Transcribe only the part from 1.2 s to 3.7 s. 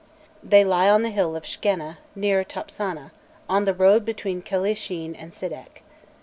of Shkenna, near Topsanâ, on